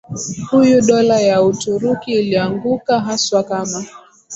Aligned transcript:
huyu 0.49 0.81
Dola 0.81 1.19
ya 1.21 1.43
Uturuki 1.43 2.11
ilianguka 2.11 2.99
haswa 2.99 3.43
kama 3.43 3.85